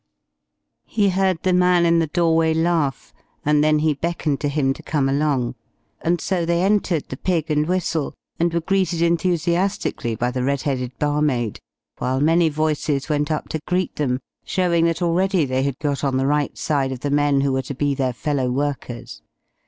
He 0.87 1.09
heard 1.09 1.43
the 1.43 1.53
man 1.53 1.85
in 1.85 1.99
the 1.99 2.07
doorway 2.07 2.55
laugh, 2.55 3.13
and 3.45 3.63
then 3.63 3.77
he 3.77 3.93
beckoned 3.93 4.39
to 4.39 4.49
him 4.49 4.73
to 4.73 4.81
come 4.81 5.07
along. 5.07 5.53
And 6.01 6.19
so 6.19 6.43
they 6.43 6.63
entered 6.63 7.03
the 7.07 7.17
"Pig 7.17 7.51
and 7.51 7.67
Whistle," 7.67 8.15
and 8.39 8.51
were 8.51 8.61
greeted 8.61 9.03
enthusiastically 9.03 10.15
by 10.15 10.31
the 10.31 10.41
red 10.43 10.63
headed 10.63 10.97
barmaid, 10.97 11.59
while 11.99 12.19
many 12.19 12.49
voices 12.49 13.09
went 13.09 13.29
up 13.29 13.47
to 13.49 13.59
greet 13.67 13.97
them, 13.97 14.19
showing 14.43 14.85
that 14.85 15.03
already 15.03 15.45
they 15.45 15.61
had 15.61 15.77
got 15.77 16.03
on 16.03 16.17
the 16.17 16.25
right 16.25 16.57
side 16.57 16.91
of 16.91 17.01
the 17.01 17.11
men 17.11 17.41
who 17.41 17.51
were 17.53 17.61
to 17.61 17.75
be 17.75 17.93
their 17.93 18.11
fellow 18.13 18.49
workers. 18.49 19.21